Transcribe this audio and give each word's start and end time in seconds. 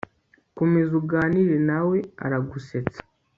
komeza 0.57 0.91
uganire 1.01 1.57
nawe 1.69 1.97
aragusetsa 2.25 3.01